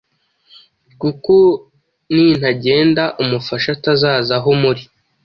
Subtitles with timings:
[1.01, 1.33] kuko
[2.13, 4.83] nintagenda umufasha atazaza aho muri: